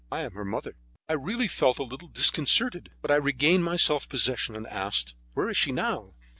I 0.11 0.21
am 0.21 0.31
her 0.31 0.43
mother." 0.43 0.73
I 1.07 1.13
really 1.13 1.47
felt 1.47 1.77
a 1.77 1.83
little 1.83 2.07
disconcerted, 2.07 2.89
but 3.03 3.11
I 3.11 3.17
regained 3.17 3.65
my 3.65 3.75
self 3.75 4.09
possession, 4.09 4.55
and 4.55 4.65
asked: 4.65 5.13
"Where 5.35 5.47
is 5.47 5.57
she 5.57 5.71
now?" 5.71 6.15